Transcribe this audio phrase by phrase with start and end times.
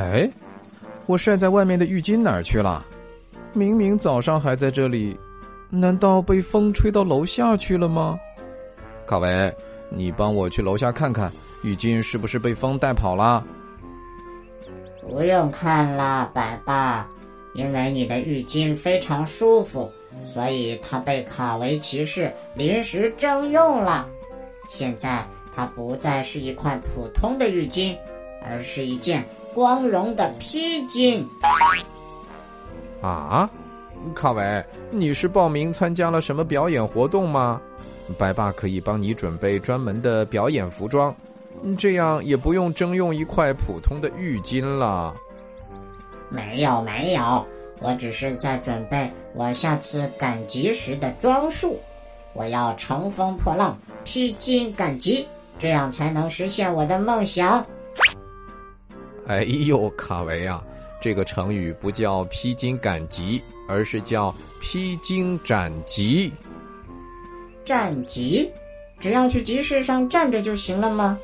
[0.00, 0.30] 哎，
[1.04, 2.86] 我晒在外面的浴巾哪儿去了？
[3.52, 5.14] 明明早上还在这里，
[5.68, 8.18] 难道被风吹到楼下去了吗？
[9.06, 9.54] 卡维，
[9.90, 11.30] 你帮我去楼下看看，
[11.62, 13.44] 浴巾是不是被风带跑了？
[15.02, 17.06] 不用看啦，白爸，
[17.52, 19.92] 因为你的浴巾非常舒服，
[20.24, 24.08] 所以它被卡维骑士临时征用了。
[24.70, 25.22] 现在
[25.54, 27.94] 它不再是一块普通的浴巾，
[28.48, 29.22] 而是一件
[29.54, 31.24] 光荣的披巾。
[33.02, 33.48] 啊，
[34.14, 37.60] 卡维，你是报名参加了什么表演活动吗？
[38.18, 41.14] 白爸可以帮你准备专门的表演服装，
[41.78, 45.14] 这样也不用征用一块普通的浴巾了。
[46.28, 47.46] 没有没有，
[47.80, 51.78] 我只是在准备我下次赶集时的装束。
[52.32, 55.26] 我要乘风破浪，披荆赶棘，
[55.58, 57.64] 这样才能实现我的梦想。
[59.30, 60.60] 哎呦，卡维啊，
[61.00, 66.32] 这个成语不叫披荆斩棘，而是叫披荆斩棘。
[67.64, 68.50] 战集，
[68.98, 71.16] 只要去集市上站着就行了吗？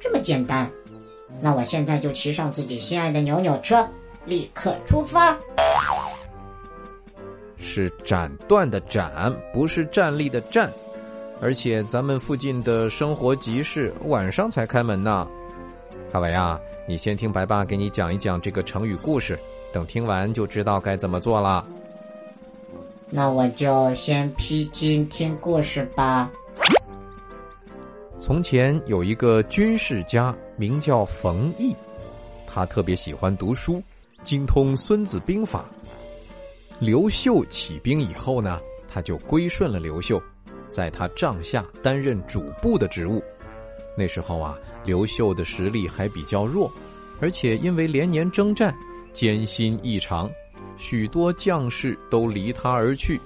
[0.00, 0.70] 这么简单？
[1.40, 3.84] 那我现在就骑上自己心爱的扭扭车，
[4.24, 5.36] 立刻出发。
[7.56, 10.72] 是斩断的斩，不是站立的站。
[11.40, 15.28] 而且咱们附近的生活集市晚上才开门呢。
[16.12, 19.38] 卡维啊，你先听白爸给你讲一讲这个成语故事，
[19.72, 21.66] 等听完就知道该怎么做了。
[23.08, 26.30] 那我就先披荆听故事吧。
[28.18, 31.74] 从前有一个军事家，名叫冯异，
[32.46, 33.82] 他特别喜欢读书，
[34.22, 35.64] 精通《孙子兵法》。
[36.78, 40.22] 刘秀起兵以后呢，他就归顺了刘秀，
[40.68, 43.22] 在他帐下担任主簿的职务。
[43.96, 46.72] 那时候啊，刘秀的实力还比较弱，
[47.20, 48.74] 而且因为连年征战，
[49.12, 50.30] 艰辛异常。
[50.78, 53.20] 许多将士都离他而去，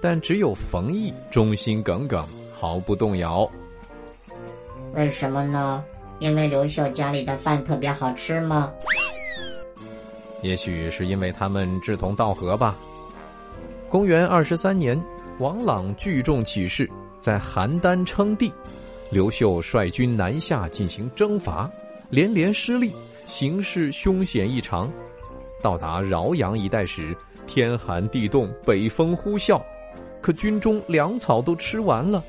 [0.00, 2.26] 但只有冯异忠心耿耿，
[2.58, 3.48] 毫不动摇。
[4.94, 5.84] 为什么呢？
[6.18, 8.72] 因为刘秀家里的饭特别好吃吗？
[10.42, 12.74] 也许是因为他们志同道合吧。
[13.90, 15.00] 公元二十三年，
[15.38, 16.90] 王朗聚众起事，
[17.20, 18.50] 在邯郸称帝。
[19.10, 21.70] 刘秀率军南下进行征伐，
[22.10, 22.92] 连连失利，
[23.24, 24.90] 形势凶险异常。
[25.62, 29.62] 到达饶阳一带时，天寒地冻，北风呼啸，
[30.20, 32.22] 可军中粮草都吃完了，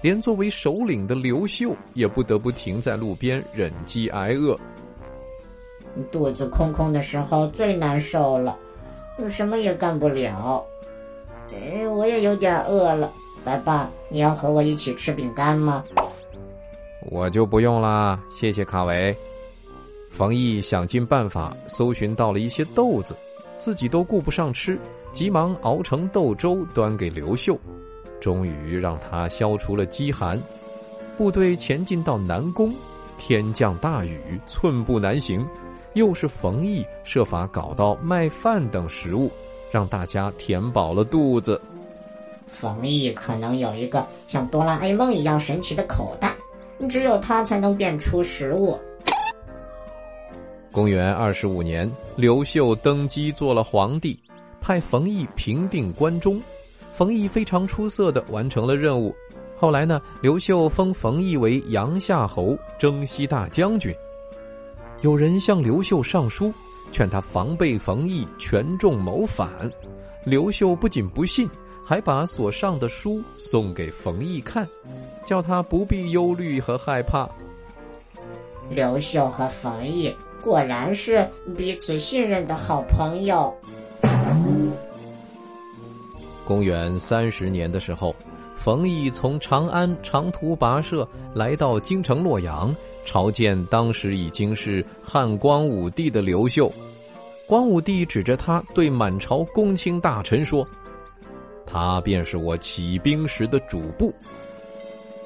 [0.00, 4.58] 连作为首领的刘秀也不得不停在路边忍饥挨饿。
[6.10, 8.58] 肚子空空的时候最难受了，
[9.28, 10.64] 什么也干不了。
[11.52, 13.12] 哎，我也有点饿了，
[13.44, 15.84] 白爸，你要和我一起吃饼干吗？
[17.06, 19.14] 我就不用啦，谢谢卡维。
[20.10, 23.16] 冯毅想尽办法搜寻到了一些豆子，
[23.58, 24.78] 自己都顾不上吃，
[25.12, 27.58] 急忙熬成豆粥端给刘秀，
[28.20, 30.40] 终于让他消除了饥寒。
[31.16, 32.74] 部队前进到南宫，
[33.18, 35.46] 天降大雨，寸步难行。
[35.94, 39.30] 又是冯毅设法搞到麦饭等食物，
[39.70, 41.60] 让大家填饱了肚子。
[42.48, 46.33] 冯毅可能有一个像哆啦 A 梦一样神奇的口袋，
[46.88, 48.78] 只有他才能变出食物。
[50.70, 54.18] 公元二十五年，刘秀登基做了皇帝，
[54.60, 56.40] 派冯异平定关中。
[56.92, 59.14] 冯异非常出色的完成了任务。
[59.56, 63.94] 后来呢，刘秀封冯异为阳夏侯、征西大将军。
[65.02, 66.52] 有人向刘秀上书，
[66.90, 69.48] 劝他防备冯异权重谋反。
[70.24, 71.48] 刘秀不仅不信，
[71.84, 74.66] 还把所上的书送给冯异看，
[75.24, 77.28] 叫他不必忧虑和害怕。
[78.70, 80.14] 刘秀和冯异。
[80.42, 83.50] 果然是彼此信任的好朋友。
[86.44, 88.14] 公元三十年的时候，
[88.54, 96.70] 冯异从长安长途跋涉来到京城洛阳，朝见当时已经是汉光武帝的刘秀。
[97.46, 100.62] 光武帝指着他对满朝公卿大臣说
[101.74, 104.14] ：“他便是我起兵时的主簿，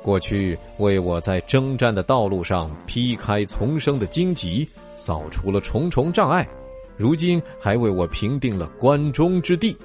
[0.03, 4.67] 过去为我在征战的道路上劈开丛生的荆棘。”
[4.97, 6.49] 扫除了重重障碍，
[6.97, 9.77] 如今还为我平定了关中之地。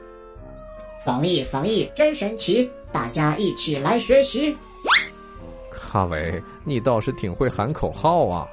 [1.04, 4.56] 防疫防疫真神奇，大家一起来学习。
[5.70, 8.48] 卡维，你倒是挺会喊口号啊！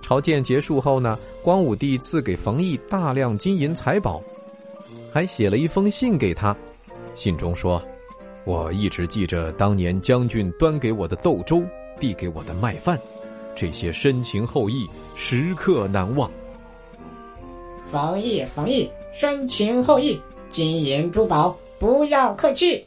[0.00, 4.22] 朝见结束后呢，光武帝赐给冯异大量金银财宝，
[5.12, 6.56] 还写了一封信给他。
[7.16, 7.82] 信中说
[8.44, 11.64] ：“我一直记着当年将军端给我的豆粥，
[11.98, 13.00] 递给我的麦饭。”
[13.56, 14.86] 这些深情厚谊，
[15.16, 16.30] 时刻难忘。
[17.86, 20.20] 冯毅，冯毅，深情厚谊，
[20.50, 22.86] 金银珠宝不要客气。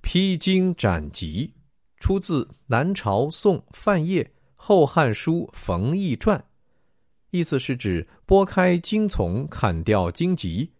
[0.00, 1.52] 披荆斩棘，
[1.98, 4.22] 出自南朝宋范晔
[4.54, 6.38] 《后汉书·冯异传》，
[7.30, 10.70] 意思是指拨开荆丛，砍掉荆棘，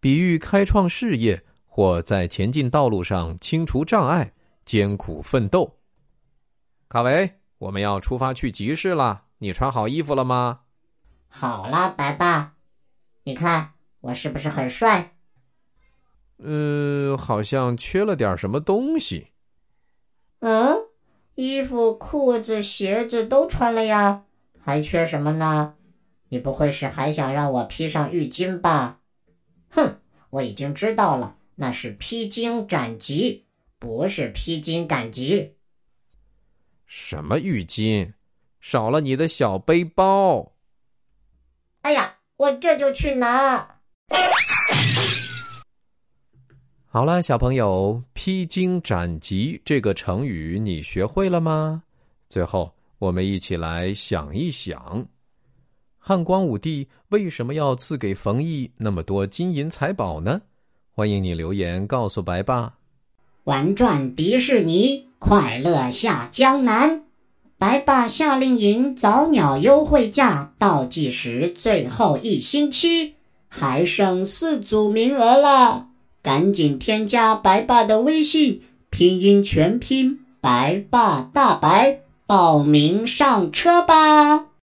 [0.00, 4.32] 比喻开创事业或在前进道路上清除障碍，
[4.64, 5.76] 艰苦奋斗。
[6.88, 10.60] 卡维，我们要出发去集市了，你穿好衣服了吗？
[11.28, 12.54] 好啦，白爸，
[13.24, 15.14] 你看我是不是很帅？
[16.38, 19.28] 嗯，好像缺了点什么东西。
[20.38, 20.74] 嗯，
[21.34, 24.22] 衣服、裤子、鞋子都穿了呀，
[24.58, 25.74] 还缺什么呢？
[26.30, 28.99] 你不会是还想让我披上浴巾吧？
[29.70, 30.00] 哼，
[30.30, 33.44] 我已经知道了，那是披荆斩棘，
[33.78, 35.54] 不是披荆赶棘。
[36.86, 38.12] 什么浴巾？
[38.60, 40.52] 少了你的小背包。
[41.82, 43.80] 哎呀，我这就去拿。
[46.86, 51.82] 好了，小朋友，“披荆斩棘”这个成语你学会了吗？
[52.28, 55.06] 最后，我们一起来想一想，
[56.02, 60.40] 汉光武帝为什么要赐给冯异那么多金银财宝呢？
[60.90, 62.74] 欢迎你留言告诉白爸。
[63.44, 67.02] 玩转迪士尼，快乐下江南。
[67.58, 73.16] 白爸夏令营早鸟优惠价倒计时最后一星期，
[73.48, 75.88] 还剩四组名额了。
[76.22, 84.46] 赶紧添加白爸的微信，拼音全拼白爸大白，报名上车吧。